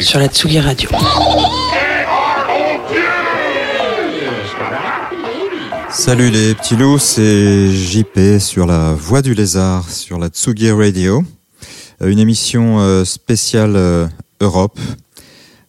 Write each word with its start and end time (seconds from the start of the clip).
Sur 0.00 0.20
la 0.20 0.28
Tsugi 0.28 0.60
Radio. 0.60 0.90
Salut 5.90 6.30
les 6.30 6.54
petits 6.54 6.76
loups, 6.76 6.98
c'est 6.98 7.68
JP 7.72 8.38
sur 8.38 8.66
la 8.66 8.94
Voix 8.94 9.22
du 9.22 9.34
Lézard, 9.34 9.90
sur 9.90 10.18
la 10.18 10.28
Tsugi 10.28 10.70
Radio. 10.70 11.24
Euh, 12.02 12.10
Une 12.10 12.20
émission 12.20 12.78
euh, 12.78 13.04
spéciale 13.04 13.74
euh, 13.74 14.06
Europe. 14.40 14.78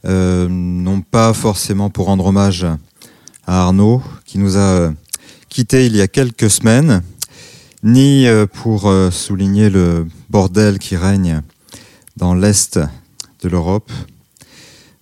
Euh, 0.05 0.48
non 0.50 1.02
pas 1.02 1.34
forcément 1.34 1.90
pour 1.90 2.05
rendre 2.05 2.27
hommage 2.27 2.68
à 3.48 3.62
Arnaud, 3.63 4.04
qui 4.26 4.38
nous 4.38 4.57
a 4.57 4.91
quittés 5.50 5.88
il 5.88 5.96
y 5.96 6.02
a 6.02 6.07
quelques 6.07 6.52
semaines, 6.52 7.02
ni 7.84 8.27
pour 8.54 8.91
souligner 9.12 9.70
le 9.70 10.05
bordel 10.29 10.77
qui 10.77 10.96
règne 10.98 11.41
dans 12.18 12.35
l'Est 12.35 12.79
de 13.41 13.50
l'Europe, 13.50 13.91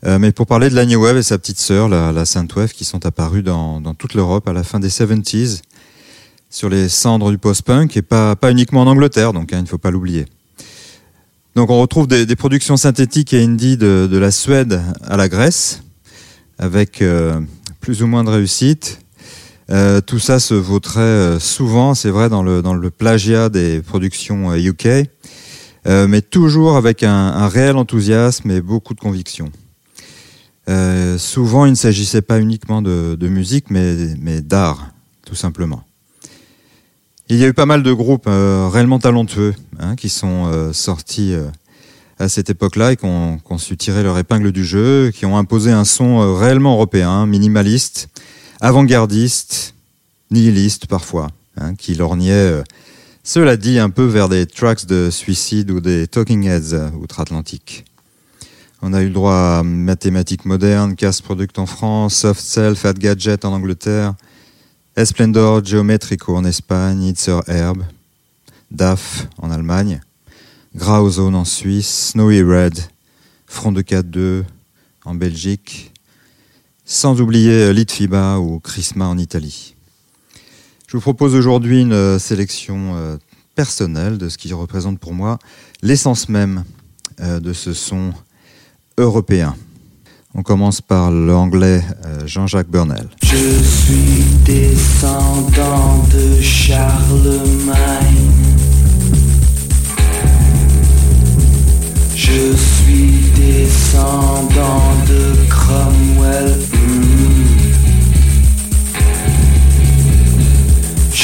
euh, 0.06 0.20
mais 0.20 0.32
pour 0.32 0.48
parler 0.48 0.70
de 0.70 0.76
la 0.76 0.86
New 0.86 1.02
Wave 1.02 1.18
et 1.18 1.24
sa 1.24 1.38
petite 1.38 1.60
sœur, 1.60 1.88
la, 1.88 2.12
la 2.12 2.26
Sainte 2.26 2.54
Wave, 2.56 2.74
qui 2.74 2.84
sont 2.84 3.06
apparues 3.06 3.44
dans, 3.44 3.82
toute 3.94 4.16
l'Europe 4.16 4.48
à 4.48 4.54
la 4.54 4.64
fin 4.64 4.80
des 4.80 4.90
70s, 4.90 5.62
sur 6.50 6.70
les 6.70 6.90
cendres 6.90 7.32
du 7.32 7.38
post-punk, 7.38 7.96
et 7.96 8.02
pas, 8.02 8.36
pas 8.36 8.52
uniquement 8.52 8.82
en 8.82 8.88
Angleterre, 8.88 9.32
donc 9.34 9.54
hein, 9.54 9.60
il 9.60 9.64
ne 9.64 9.68
faut 9.68 9.78
pas 9.78 9.92
l'oublier. 9.92 10.26
Donc 11.56 11.70
on 11.70 11.80
retrouve 11.80 12.08
des, 12.08 12.36
productions 12.36 12.78
synthétiques 12.78 13.34
et 13.34 13.44
indie 13.44 13.78
de, 13.78 14.18
la 14.18 14.32
Suède 14.32 14.82
à 15.04 15.16
la 15.16 15.30
Grèce, 15.30 15.84
avec 16.58 17.02
euh, 17.02 17.40
plus 17.80 18.04
ou 18.04 18.08
moins 18.08 18.24
de 18.24 18.30
réussite. 18.30 19.00
Euh, 19.70 20.02
tout 20.02 20.20
ça 20.20 20.40
se 20.40 20.54
vautrait 20.54 21.40
souvent, 21.40 21.94
c'est 21.94 22.10
vrai, 22.10 22.28
dans 22.28 22.44
le, 22.44 22.62
dans 22.62 22.74
le 22.74 22.90
plagiat 22.90 23.48
des 23.48 23.82
productions 23.82 24.54
UK, 24.54 25.08
euh, 25.86 26.08
mais 26.08 26.22
toujours 26.22 26.78
avec 26.78 27.04
un, 27.04 27.48
réel 27.48 27.76
enthousiasme 27.76 28.50
et 28.52 28.62
beaucoup 28.62 28.94
de 28.94 29.00
conviction. 29.00 29.52
Euh, 30.70 31.18
souvent, 31.18 31.66
il 31.66 31.72
ne 31.72 31.76
s'agissait 31.76 32.22
pas 32.22 32.40
uniquement 32.40 32.82
de, 32.82 33.28
musique, 33.28 33.70
mais, 33.70 34.42
d'art, 34.42 34.92
tout 35.26 35.36
simplement. 35.36 35.84
Il 37.30 37.38
y 37.38 37.44
a 37.44 37.48
eu 37.48 37.54
pas 37.54 37.66
mal 37.66 37.84
de 37.84 37.92
groupes 37.92 38.28
euh, 38.28 38.70
réellement 38.72 39.00
talentueux 39.00 39.56
hein, 39.80 39.96
qui 39.96 40.10
sont 40.10 40.72
sortis 40.74 41.34
à 42.20 42.30
cette 42.30 42.50
époque-là 42.50 42.94
et 42.94 42.96
qui 42.96 43.06
ont, 43.06 43.40
su 43.58 43.76
tirer 43.76 44.04
leur 44.04 44.18
épingle 44.18 44.52
du 44.52 44.64
jeu, 44.64 45.12
qui 45.12 45.26
ont 45.26 45.38
imposé 45.38 45.72
un 45.72 45.84
son 45.84 46.36
réellement 46.36 46.74
européen, 46.74 47.26
minimaliste, 47.26 48.08
avant-gardiste, 48.62 49.74
nihiliste 50.32 50.88
parfois, 50.88 51.28
hein, 51.58 51.76
qui 51.76 51.96
lorgnait, 51.96 52.64
cela 53.26 53.56
dit, 53.56 53.80
un 53.80 53.90
peu 53.90 54.04
vers 54.04 54.28
des 54.28 54.46
tracks 54.46 54.86
de 54.86 55.10
suicide 55.10 55.72
ou 55.72 55.80
des 55.80 56.08
Talking 56.08 56.46
Heads 56.46 56.74
euh, 56.74 56.90
outre-Atlantique. 56.92 57.86
On 58.82 58.92
a 58.92 59.02
eu 59.02 59.06
le 59.06 59.14
droit 59.14 59.60
à 59.60 59.64
Mathématiques 59.64 60.44
modernes, 60.44 60.98
Cast 60.98 61.22
Product 61.22 61.58
en 61.58 61.66
France, 61.66 62.16
Soft 62.16 62.42
Cell, 62.42 62.76
Fat 62.76 62.94
Gadget 62.94 63.46
en 63.46 63.54
Angleterre, 63.54 64.14
Esplendor 64.98 65.64
Geometrico 65.64 66.36
en 66.36 66.44
Espagne, 66.44 67.04
Itzer 67.04 67.40
Herb, 67.48 67.82
DAF 68.72 69.30
en 69.38 69.52
Allemagne, 69.52 70.02
Grauzone 70.76 71.36
en 71.36 71.46
Suisse, 71.46 72.10
Snowy 72.12 72.44
Red, 72.44 72.78
Front 73.48 73.72
de 73.72 73.82
4-2 73.82 74.44
en 75.06 75.16
Belgique, 75.16 75.94
sans 76.84 77.22
oublier 77.22 77.72
Litfiba 77.72 78.38
ou 78.40 78.60
Chrisma 78.60 79.08
en 79.08 79.18
Italie. 79.18 79.73
Je 80.94 80.98
vous 81.00 81.02
propose 81.02 81.34
aujourd'hui 81.34 81.82
une 81.82 81.92
euh, 81.92 82.20
sélection 82.20 82.96
euh, 82.96 83.18
personnelle 83.56 84.20
de 84.20 84.30
ce 84.30 84.38
qui 84.38 84.54
représente 84.54 85.00
pour 85.00 85.16
moi 85.16 85.40
l'essence 85.82 86.30
même 86.30 86.66
euh, 87.20 87.40
de 87.40 87.52
ce 87.52 87.74
son 87.74 88.14
européen. 89.00 89.56
On 90.36 90.44
commence 90.44 90.82
par 90.82 91.10
l'anglais 91.10 91.82
Jean-Jacques 92.28 92.70
Burnel. 92.70 93.10
Je 93.24 93.64
suis 93.64 94.24
descendant 94.46 96.06
de 96.14 96.40
Charlemagne. 96.40 97.74
Je 102.16 102.56
suis 102.56 103.32
descendant 103.36 104.94
de 105.10 105.50
Cromwell. 105.50 106.60
hmm. 106.72 107.63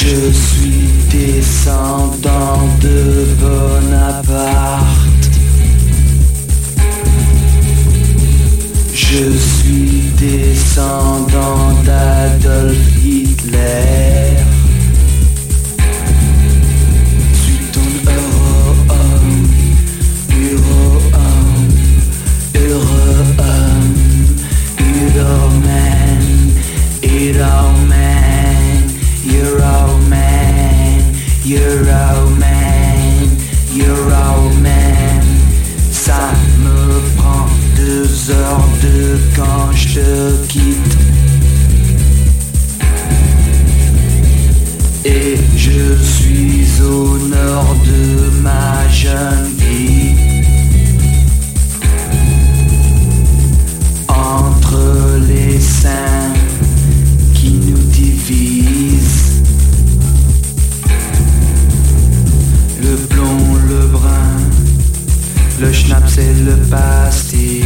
Je 0.02 0.32
suis 0.32 0.88
descendant 1.12 2.70
de 2.80 3.26
Bonaparte. 3.38 4.88
Je 8.94 9.30
suis 9.38 10.04
descendant 10.18 11.74
d'Adolf 11.84 12.78
Hitler. 13.04 14.38
Suis 17.34 17.66
ton 17.74 17.90
euro-homme, 18.10 19.50
euro-homme, 20.32 21.74
euro-homme, 22.56 23.96
euro-man, 24.80 25.04
euro-man, 25.04 26.24
euro-man, 31.56 33.30
euro-man. 33.76 35.24
Ça 35.92 36.32
me 36.64 37.18
prend 37.18 37.48
deux 37.76 38.32
heures 38.32 38.70
de 38.84 39.18
quand 39.36 39.72
je 39.74 40.00
te 40.00 40.48
quitte. 40.48 40.98
Et 45.06 45.38
je 45.56 45.96
suis 46.04 46.82
au 46.82 47.18
nord 47.28 47.76
de 47.86 48.42
ma 48.42 48.88
jeune 48.90 49.54
vie. 49.58 50.16
Entre 54.08 55.20
les 55.28 55.60
seins 55.60 56.19
le 65.60 65.74
schnapps 65.74 66.18
et 66.18 66.34
le 66.46 66.56
pastis. 66.70 67.64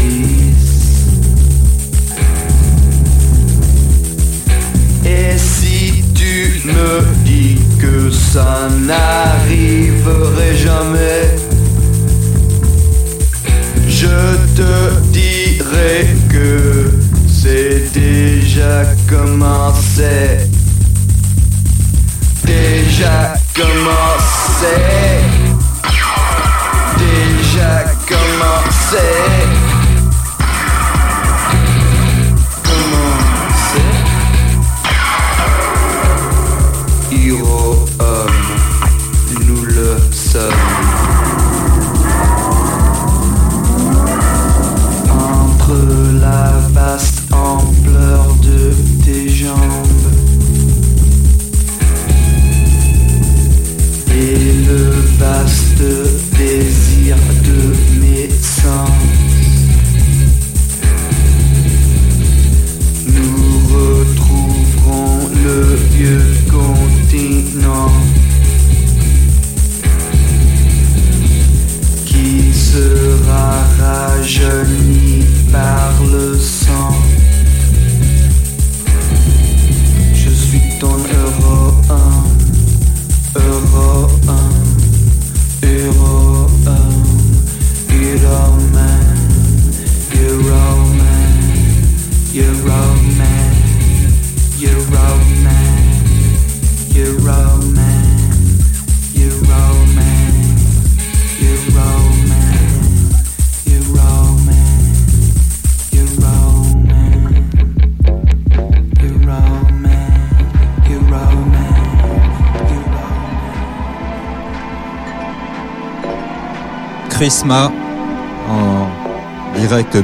Et 5.05 5.37
si 5.37 6.03
tu 6.15 6.61
me 6.65 7.01
dis 7.23 7.59
que 7.79 8.09
ça 8.09 8.67
n'arriverait 8.87 10.55
jamais, 10.55 11.35
je 13.87 14.37
te 14.55 15.01
dirai 15.11 16.07
que 16.29 16.93
c'est 17.27 17.91
déjà 17.93 18.85
commencé. 19.07 20.49
Déjà 22.45 23.35
commencé. 23.53 25.32
Commencé. 28.93 29.22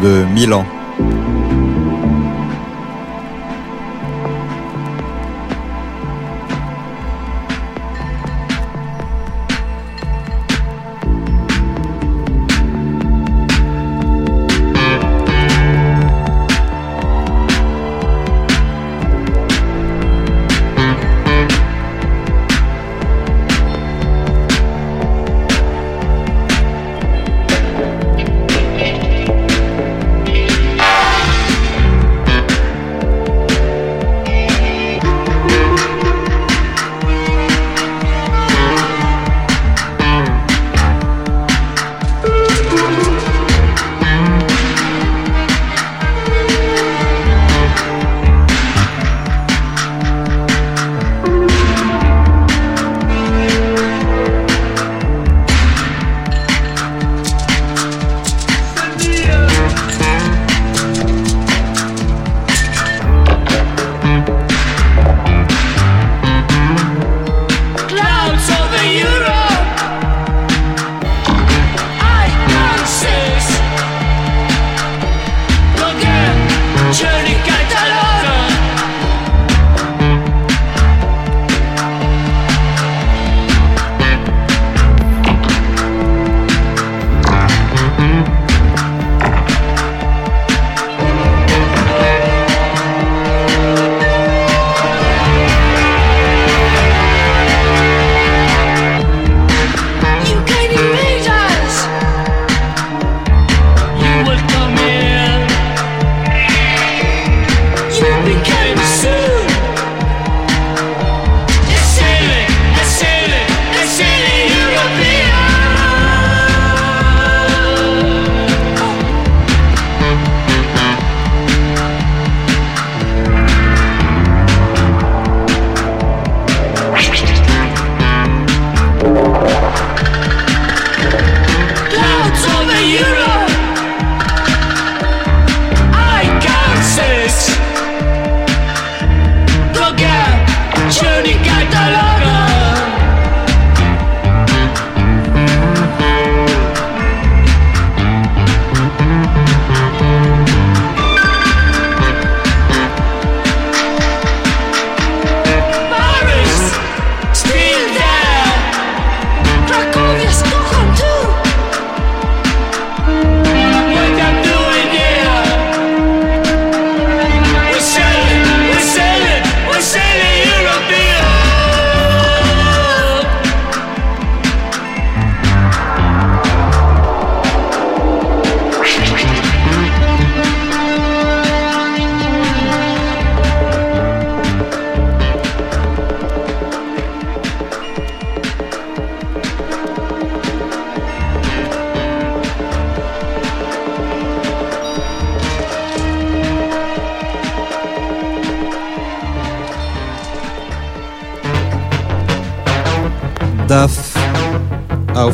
De 0.02 0.26
Milan. 0.34 0.79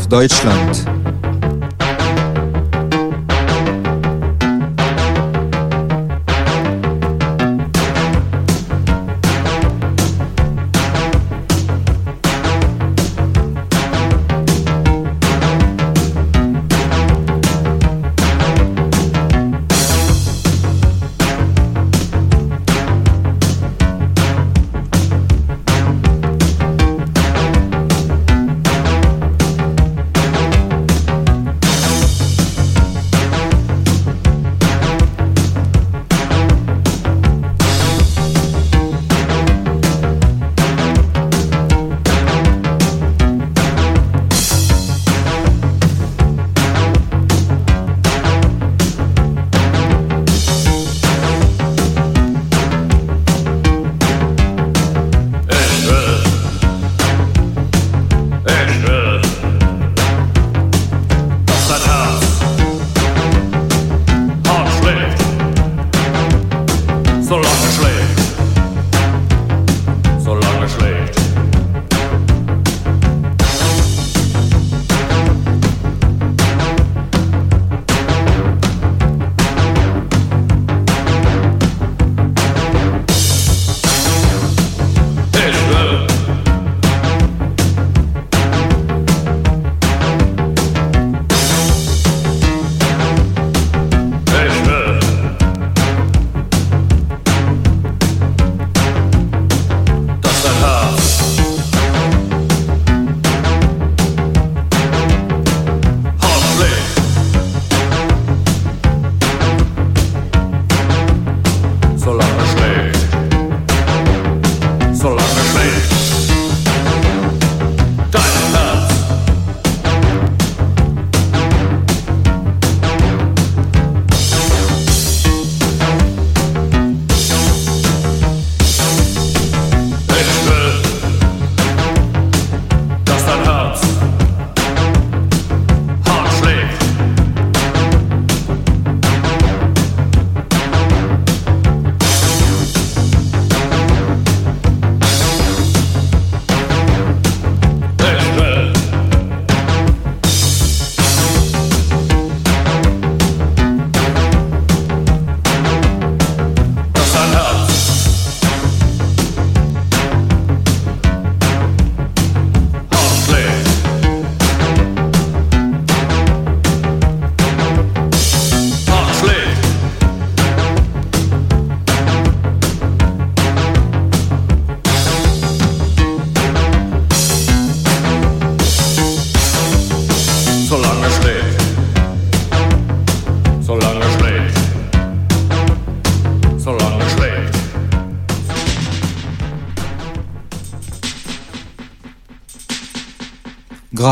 Deutschland. 0.07 0.94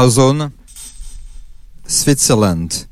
Grauzone, 0.04 0.52
Switzerland. 1.88 2.90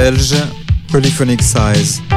Les 0.00 0.10
Belges, 0.10 0.34
Polyphonic 0.90 1.42
Size. 1.42 2.09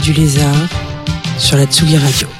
du 0.00 0.12
lézard 0.12 0.54
sur 1.38 1.56
la 1.56 1.66
Tsugi 1.66 1.96
Radio. 1.96 2.39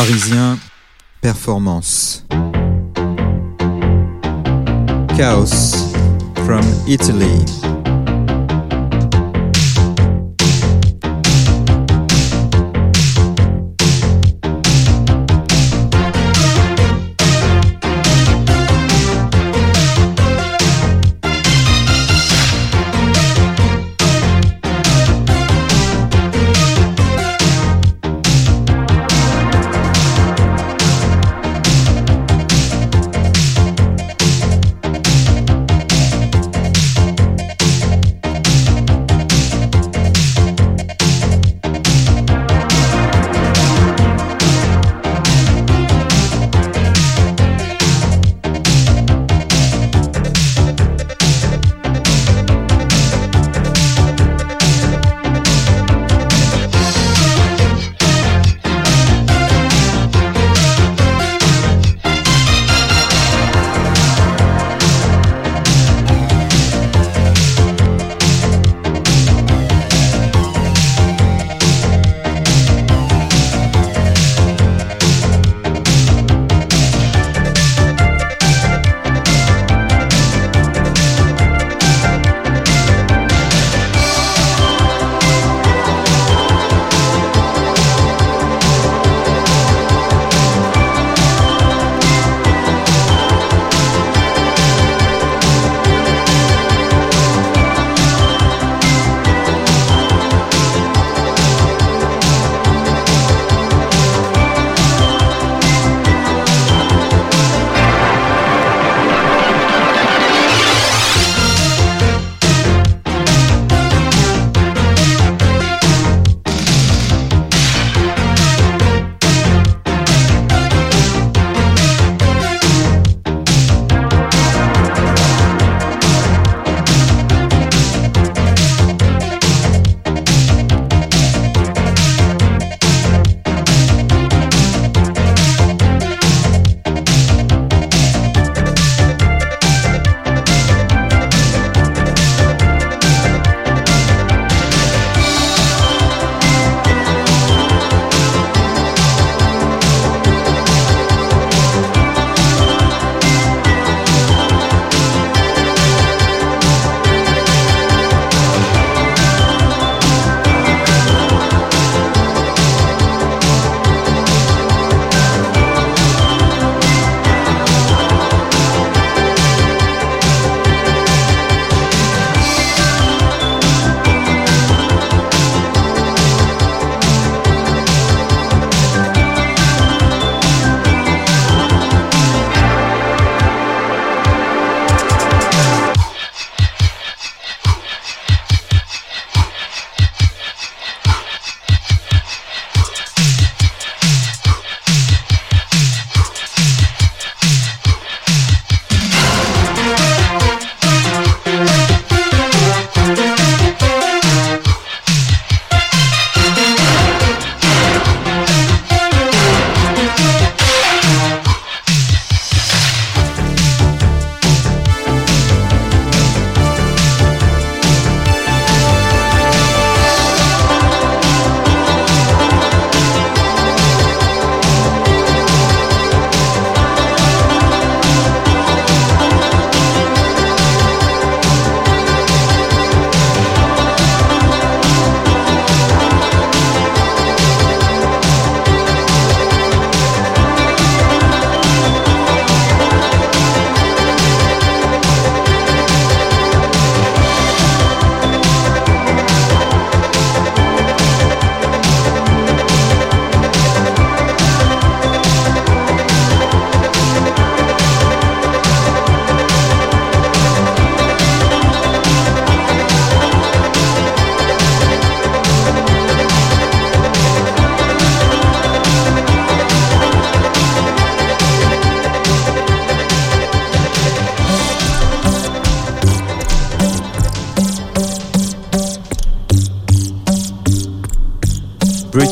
Parisien, 0.00 0.58
performance. 1.20 2.24
Chaos 5.14 5.92
from 6.46 6.64
Italy. 6.88 7.69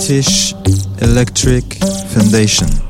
British 0.09 0.55
Electric 1.03 1.75
Foundation. 2.15 2.88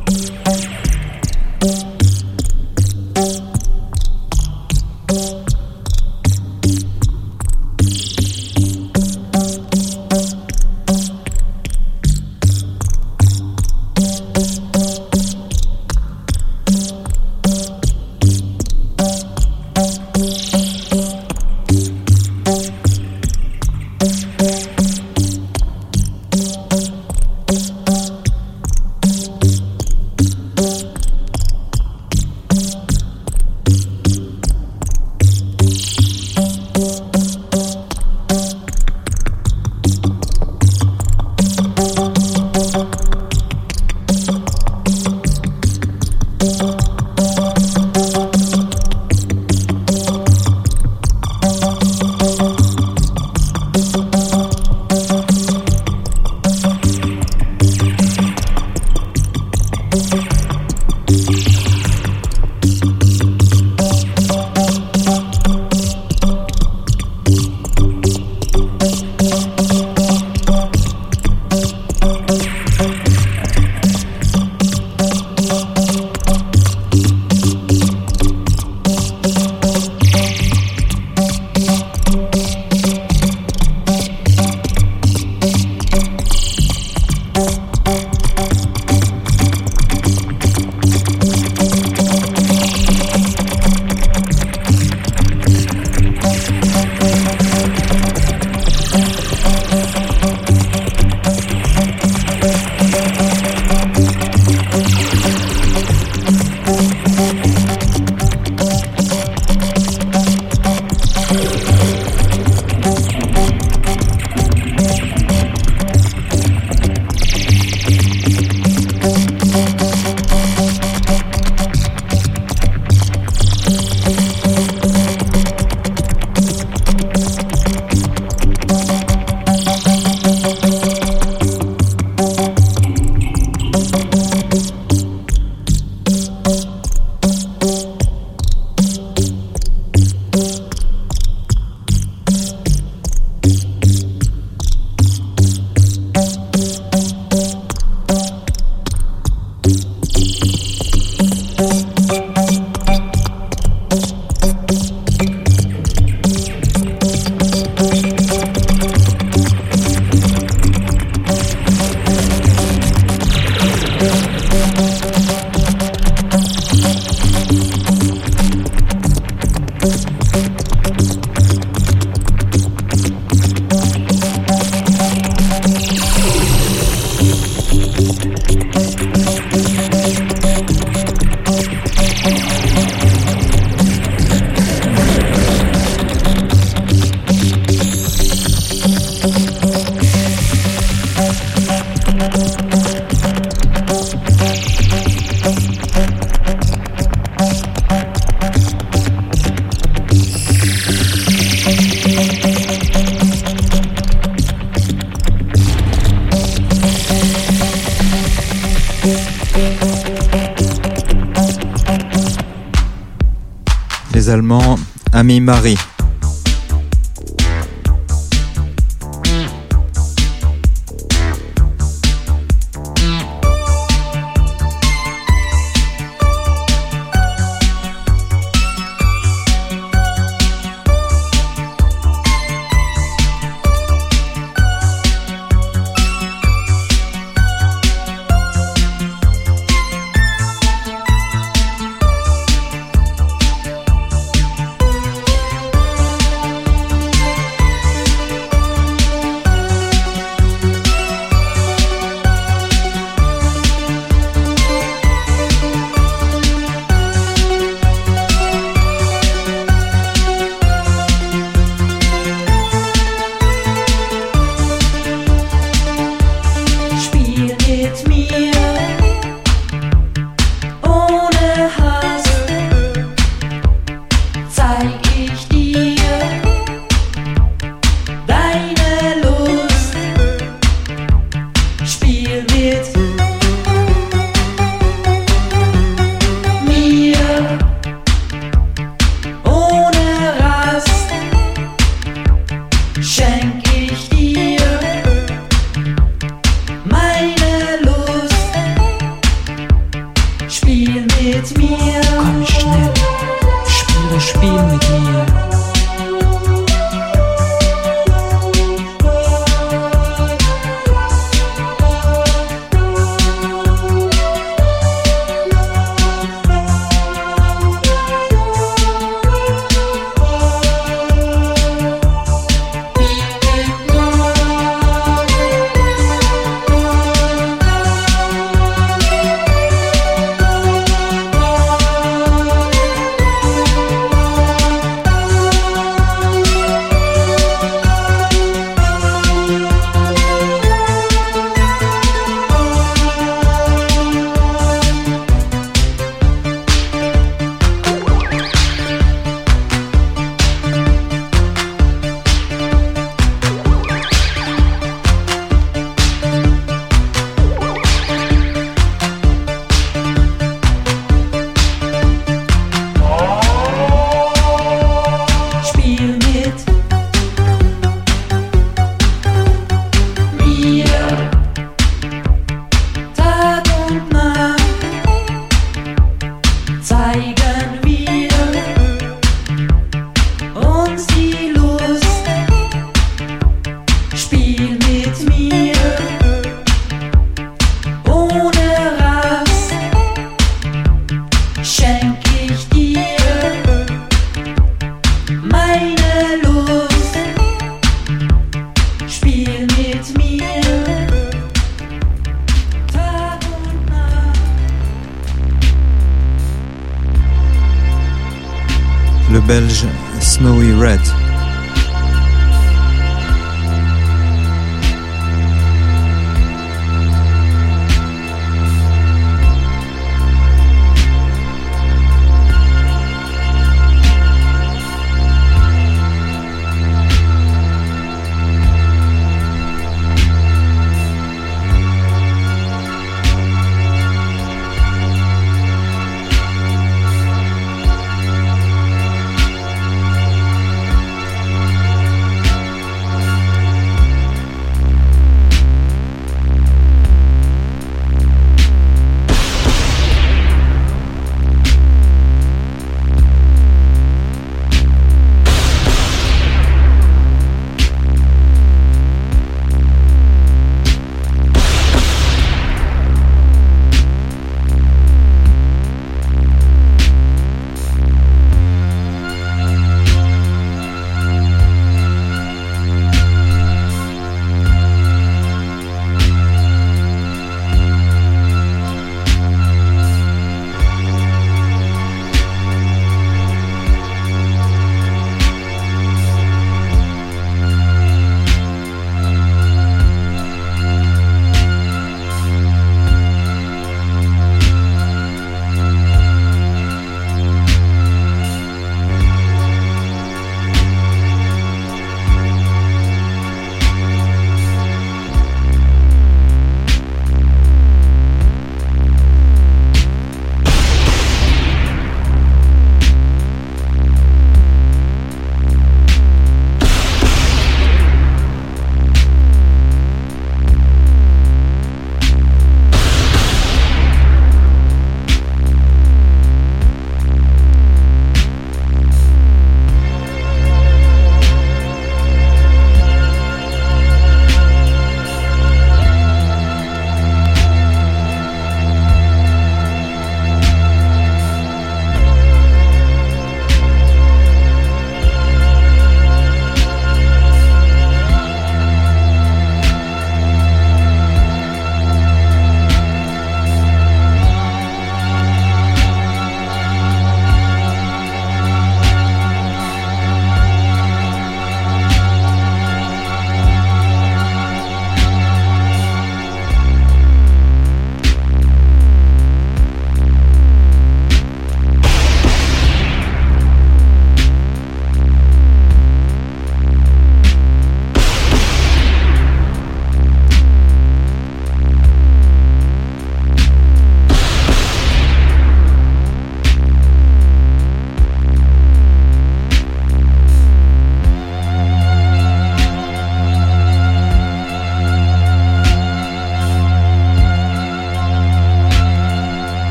Marie. 215.41 215.88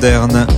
Moderne. 0.00 0.49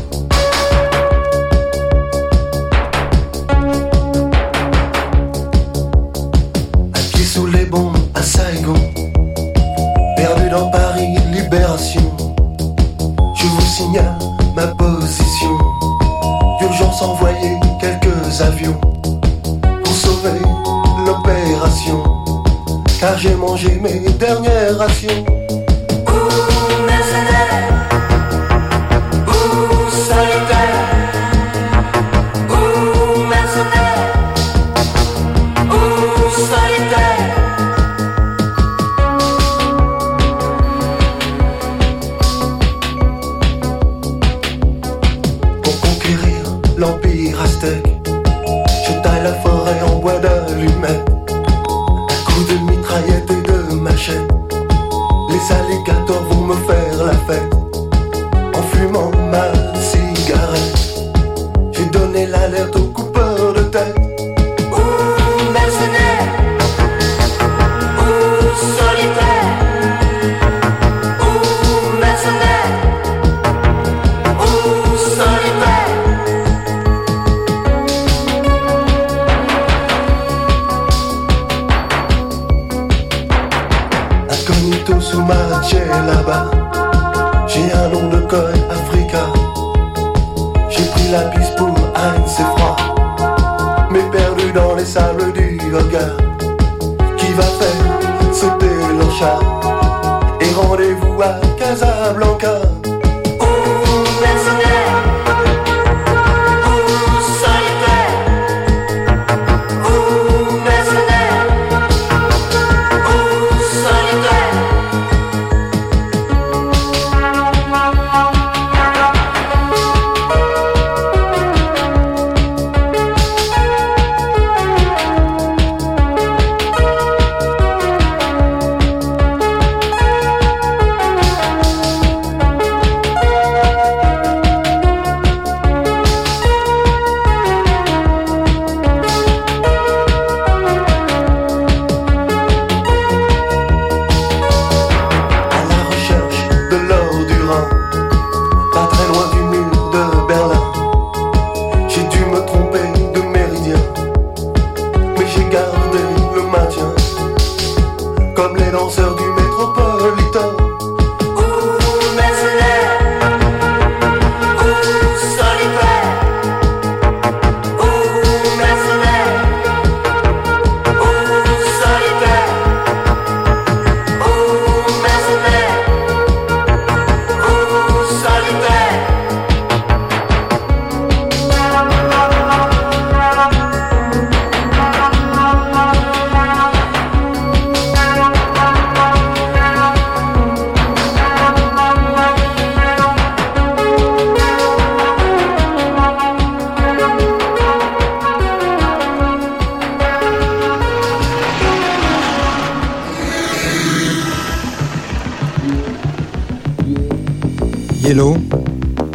Yellow 208.02 208.36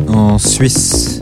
en 0.07 0.39
Suisse. 0.39 1.19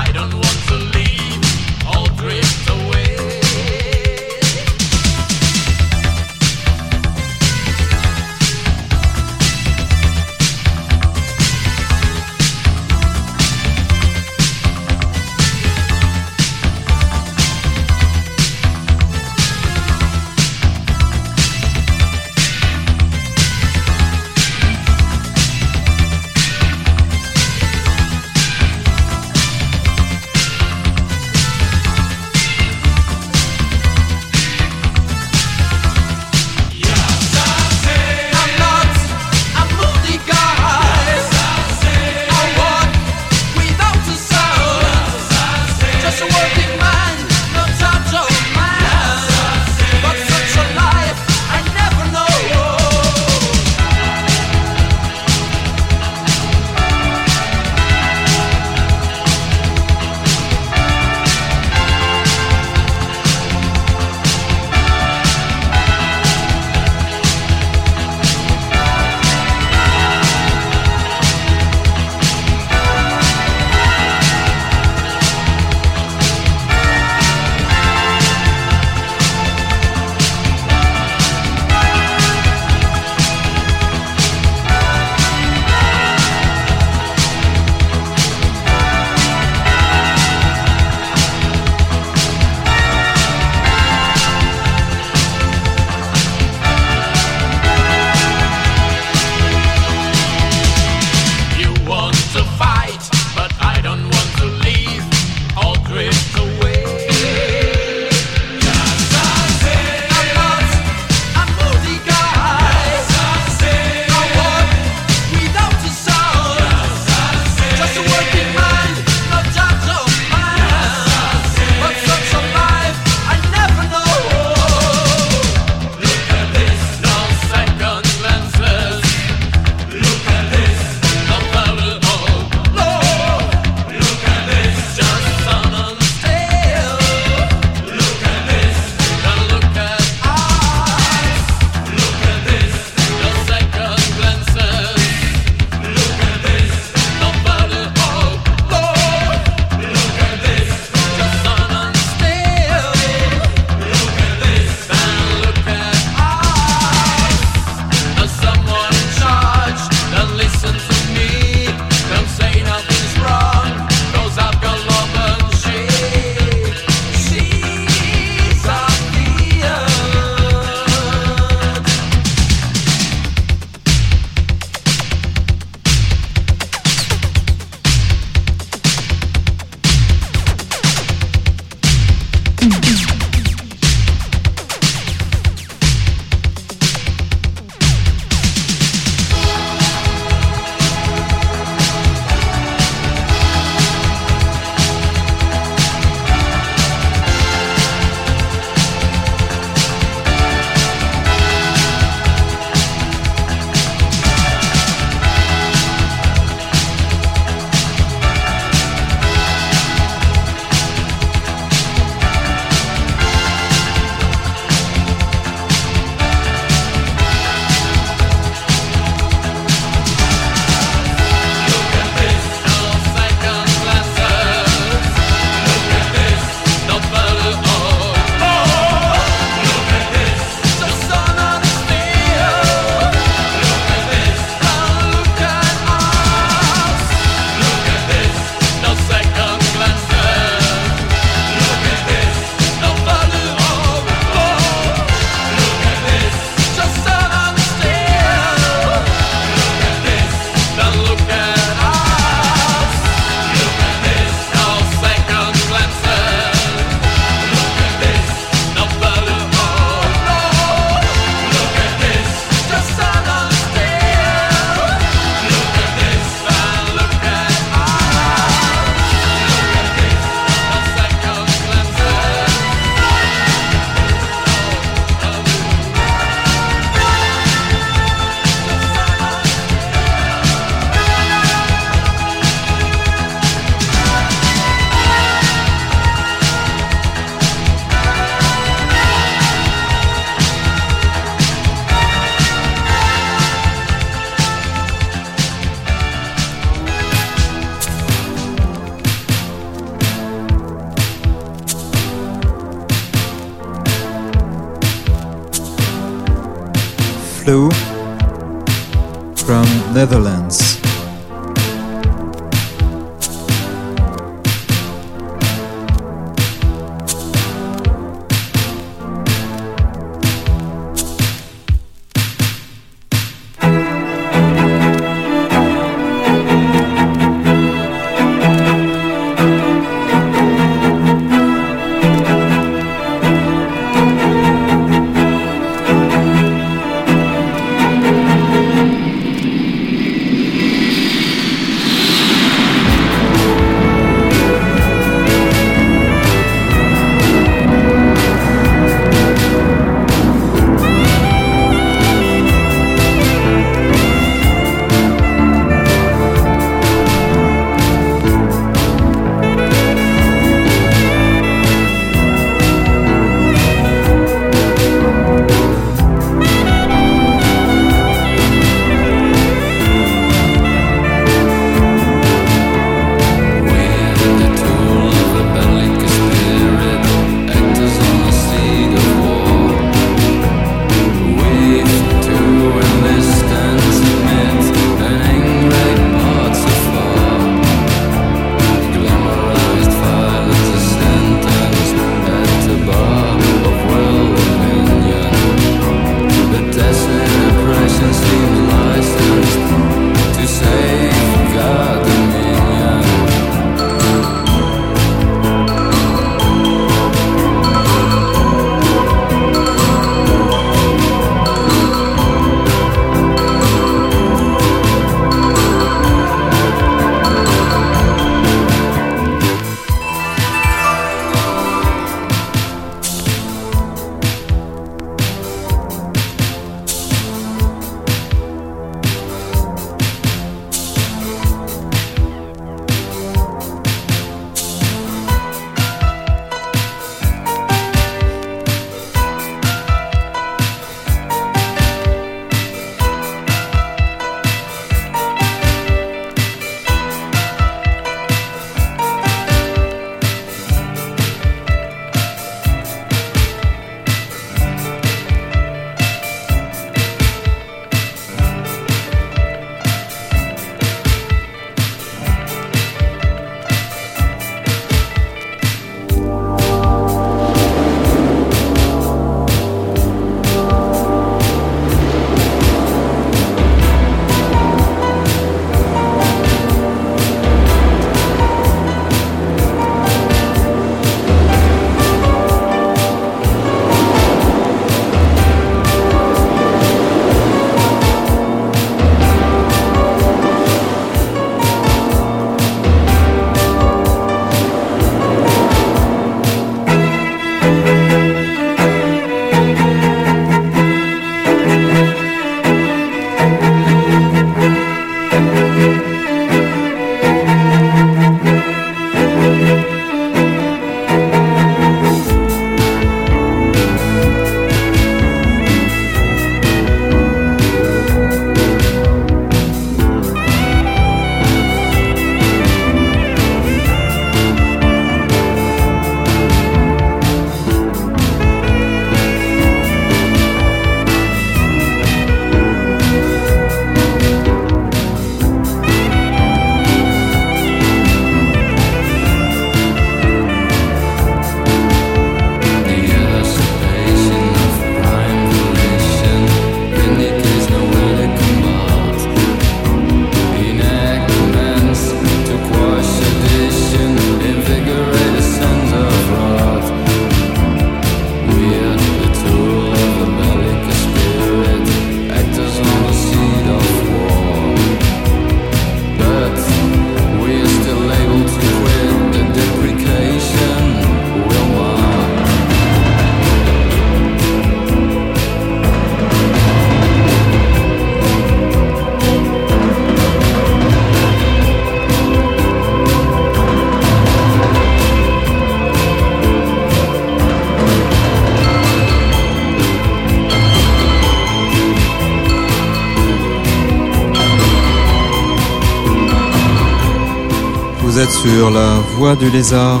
Sur 598.42 598.70
la 598.70 598.96
voie 599.16 599.36
du 599.36 599.48
lézard 599.50 600.00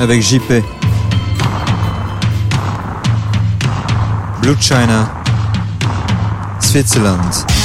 avec 0.00 0.20
JP. 0.20 0.64
Blue 4.42 4.56
China, 4.60 5.08
Switzerland. 6.60 7.55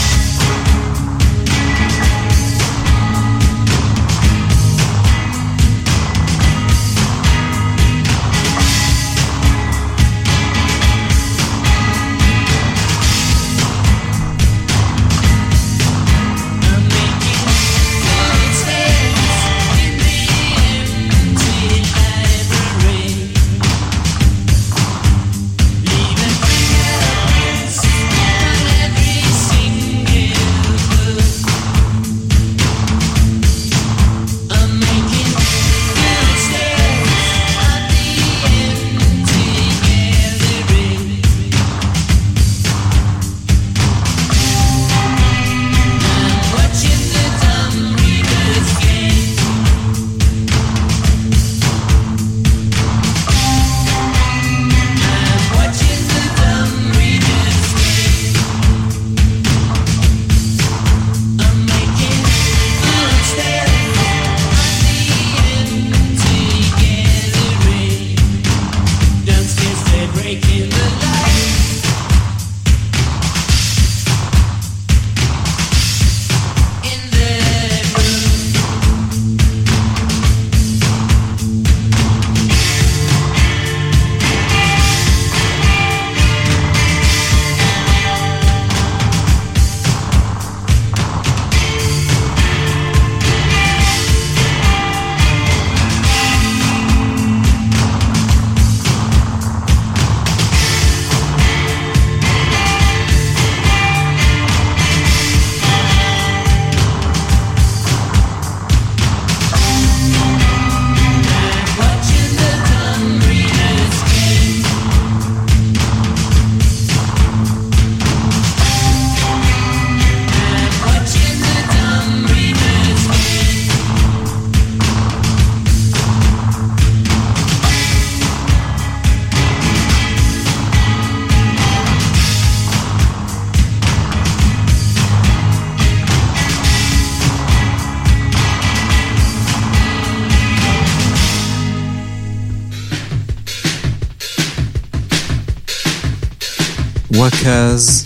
because 147.42 148.01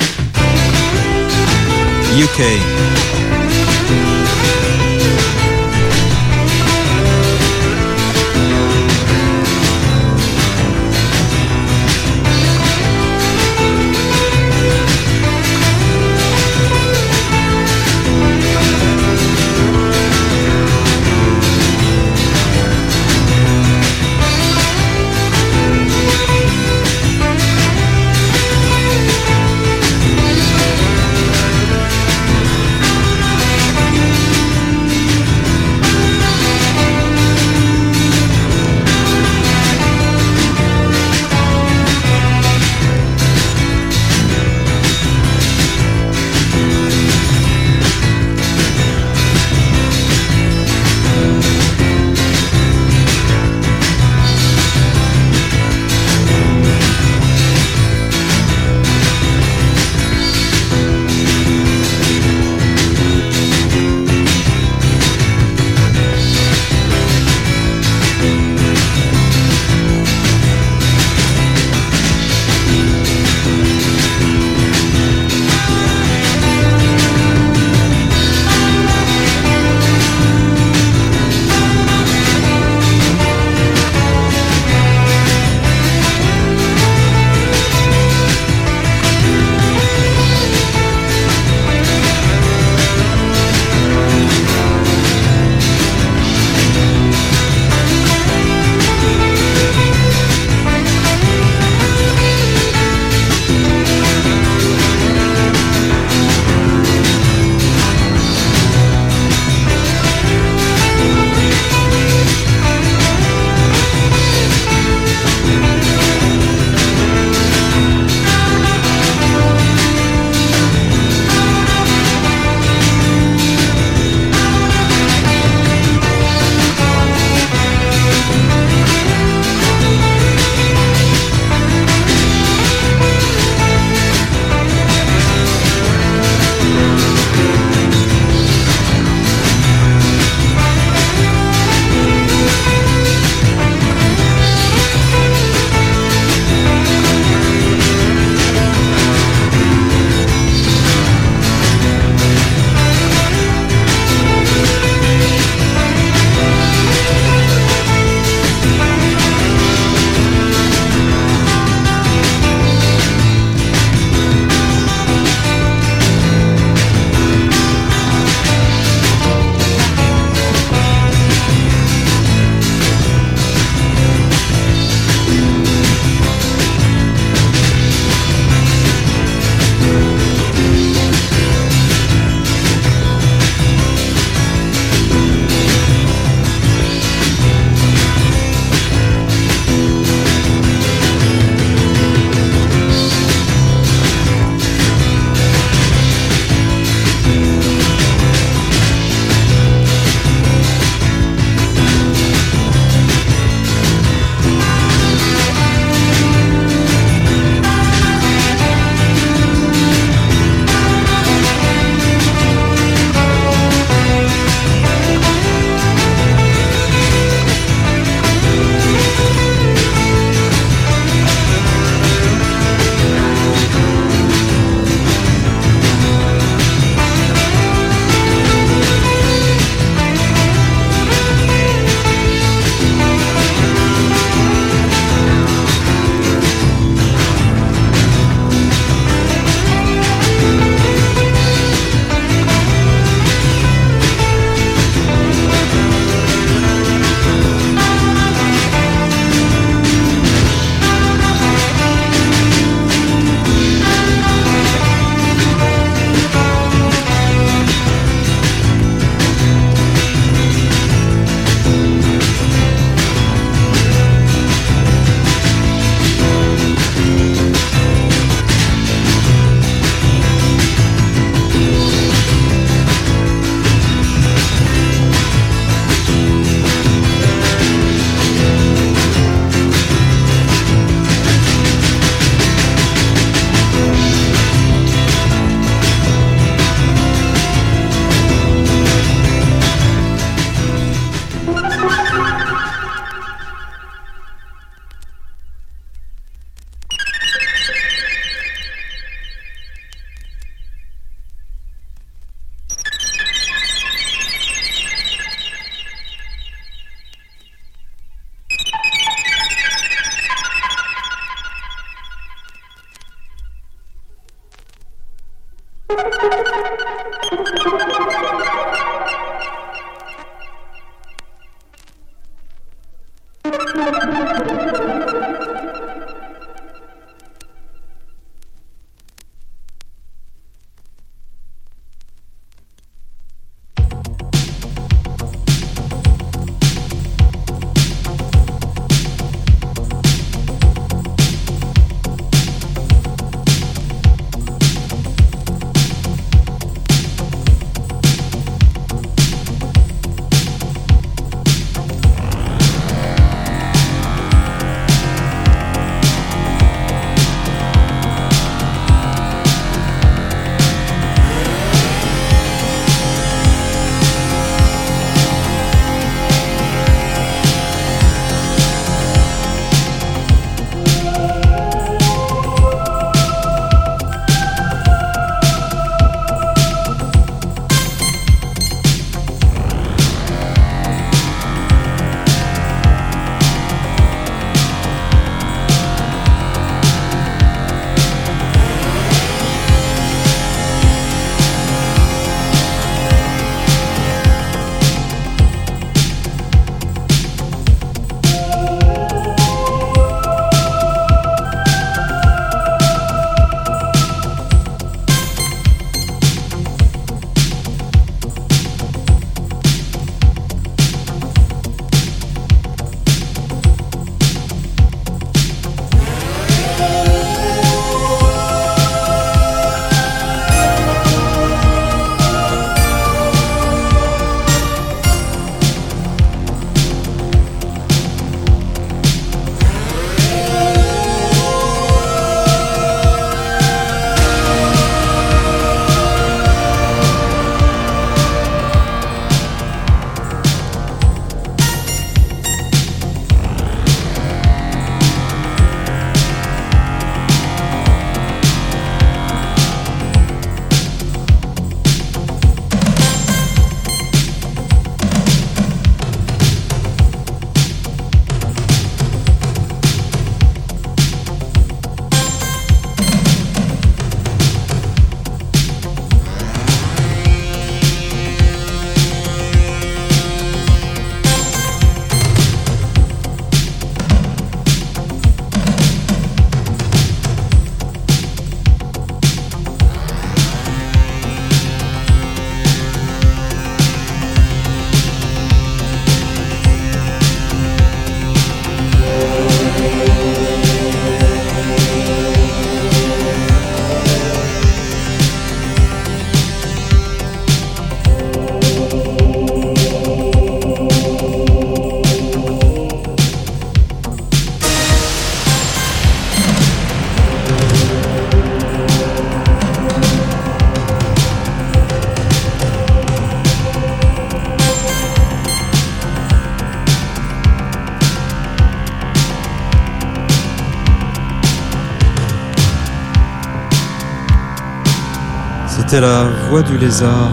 C'était 525.96 526.08
la 526.08 526.26
voix 526.50 526.62
du 526.62 526.78
lézard 526.78 527.32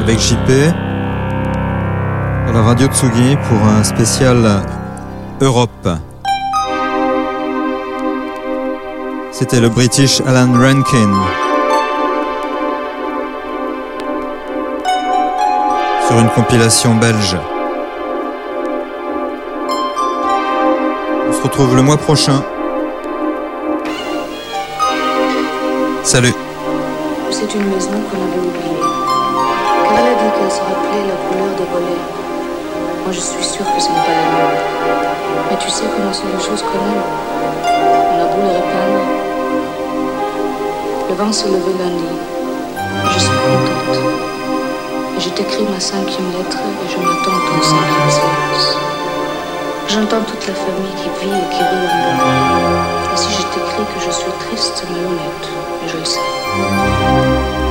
avec 0.00 0.18
JP 0.18 0.50
à 2.48 2.52
la 2.54 2.62
radio 2.62 2.86
Tsugi 2.86 3.36
pour 3.36 3.58
un 3.68 3.84
spécial 3.84 4.64
Europe. 5.42 5.88
C'était 9.30 9.60
le 9.60 9.68
British 9.68 10.22
Alan 10.22 10.50
Rankin 10.54 11.12
sur 16.08 16.18
une 16.18 16.30
compilation 16.30 16.94
belge. 16.94 17.36
On 21.28 21.32
se 21.34 21.42
retrouve 21.42 21.76
le 21.76 21.82
mois 21.82 21.98
prochain. 21.98 22.42
Salut 26.04 26.32
C'est 27.50 27.58
une 27.58 27.70
maison 27.70 27.90
qu'on 27.90 28.16
avait 28.16 28.46
oubliée. 28.46 28.78
Car 29.82 29.98
elle 29.98 30.06
a 30.06 30.14
dit 30.14 30.30
qu'elle 30.38 30.52
se 30.52 30.60
rappelait 30.60 31.02
la 31.02 31.16
couleur 31.26 31.50
des 31.58 31.64
volets. 31.64 32.04
Moi, 33.02 33.10
je 33.10 33.18
suis 33.18 33.42
sûre 33.42 33.66
que 33.74 33.82
ce 33.82 33.88
n'est 33.88 34.04
pas 34.06 34.14
la 34.14 34.28
même. 34.38 34.56
Mais 35.50 35.56
tu 35.58 35.68
sais 35.68 35.86
comment 35.96 36.12
sont 36.12 36.28
les 36.32 36.44
choses 36.44 36.62
qu'on 36.62 36.78
aime. 36.78 37.02
On 37.66 38.22
a 38.22 38.26
beau 38.30 38.42
les 38.46 38.54
répandre. 38.54 39.02
Le 41.08 41.14
vent 41.16 41.32
se 41.32 41.46
levait 41.48 41.76
lundi. 41.82 42.14
Je 43.14 43.18
suis 43.18 43.38
contente. 43.42 43.98
Je 45.18 45.28
t'écris 45.30 45.66
ma 45.72 45.80
cinquième 45.80 46.30
lettre 46.38 46.58
et 46.58 46.88
je 46.88 46.98
m'attends 46.98 47.40
ton 47.50 47.62
cinquième 47.62 48.10
silence. 48.10 48.99
J'entends 49.92 50.22
toute 50.22 50.46
la 50.46 50.54
famille 50.54 50.94
qui 50.94 51.08
vit 51.20 51.34
et 51.34 51.48
qui 51.50 51.58
rit 51.58 51.66
en 51.66 52.14
bas. 52.16 53.12
Et 53.12 53.16
si 53.16 53.32
je 53.32 53.42
t'écris 53.42 53.84
que 53.92 54.00
je 54.06 54.10
suis 54.12 54.30
triste, 54.38 54.72
c'est 54.76 54.88
malhonnête. 54.88 55.48
Je 55.88 55.96
le 55.96 56.04
sais. 56.04 56.20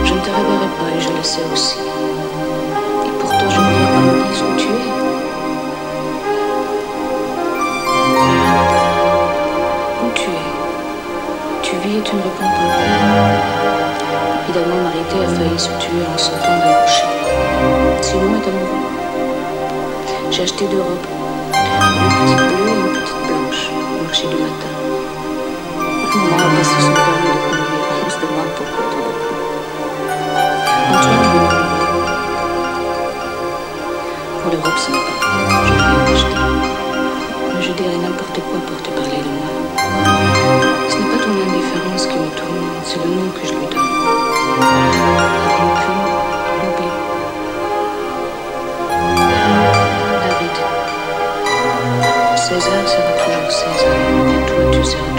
Je 0.03 0.13
ne 0.13 0.19
te 0.19 0.29
reverrai 0.29 0.67
pas 0.77 0.89
et 0.97 0.99
je 0.99 1.07
le 1.15 1.23
sais 1.23 1.45
aussi. 1.53 1.77
Et 3.05 3.11
pourtant, 3.21 3.49
je 3.49 3.55
voudrais 3.55 3.87
qu'on 3.93 4.01
me 4.01 4.11
dise 4.27 4.41
où 4.41 4.55
tu 4.57 4.67
es. 4.67 4.91
Où 10.03 10.07
tu 10.13 10.29
es? 10.29 10.47
Tu 11.61 11.75
vis 11.77 11.99
et 11.99 12.01
tu 12.01 12.15
ne 12.17 12.21
réponds 12.21 12.51
pas. 12.57 12.67
Évidemment, 14.43 14.81
Marité 14.83 15.15
a 15.23 15.27
failli 15.37 15.57
se 15.57 15.69
tuer 15.79 16.03
en 16.13 16.17
sortant 16.17 16.57
d'un 16.59 16.81
boucher. 16.81 17.07
Simon 18.01 18.35
est 18.35 18.47
amoureux. 18.49 18.89
J'ai 20.31 20.43
acheté 20.43 20.65
deux 20.67 20.81
robes. 20.81 21.18
Une 21.99 22.07
petite 22.07 22.43
bleue, 22.47 22.75
une 22.79 22.91
petite 22.93 23.21
blanche, 23.27 23.63
marcher 24.01 24.27
du 24.27 24.35
matin. 24.35 24.73
Moi, 26.15 26.37
on 26.39 26.63
se 26.63 26.69
serait 26.69 26.93
permis 26.95 27.21
de 27.25 27.33
convenir. 27.43 27.83
Aujourd'hui, 28.07 28.49
pourquoi 28.55 28.83
tout 28.91 29.01
d'un 29.03 29.15
coup? 29.23 29.37
Pour 34.41 34.49
l'Europe, 34.51 34.79
ce 34.79 34.89
pas. 34.91 34.97
Je 35.65 35.73
viens 35.73 36.01
d'acheter. 36.07 36.39
Mais 37.53 37.61
je 37.61 37.71
dirais 37.73 37.99
n'importe 38.01 38.39
quoi 38.47 38.59
pour 38.65 38.79
te 38.81 38.89
parler 38.89 39.19
de 39.19 39.31
moi. 39.37 39.49
Ce 40.89 40.95
n'est 40.95 41.09
pas 41.11 41.19
ton 41.23 41.31
indifférence 41.31 42.03
qui 42.07 42.17
me 42.17 42.29
tourne, 42.37 42.67
c'est 42.85 42.99
le 43.03 43.09
nom 43.09 43.29
que 43.31 43.43
je. 43.45 43.58
Et 54.81 55.18